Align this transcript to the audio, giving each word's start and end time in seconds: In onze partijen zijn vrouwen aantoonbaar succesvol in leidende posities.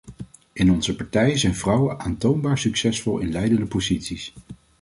In 0.53 0.71
onze 0.71 0.95
partijen 0.95 1.37
zijn 1.39 1.55
vrouwen 1.55 1.99
aantoonbaar 1.99 2.57
succesvol 2.57 3.17
in 3.19 3.31
leidende 3.31 3.65
posities. 3.65 4.33